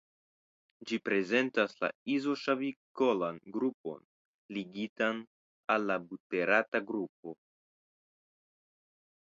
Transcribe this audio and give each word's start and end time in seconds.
Ĝi 0.91 0.97
prezentas 1.09 1.75
la 1.83 1.89
izoŝavikolan 2.13 3.37
grupon 3.57 4.01
ligitan 4.57 5.23
al 5.75 5.87
la 5.93 5.99
buterata 6.09 6.83
grupo. 6.91 7.39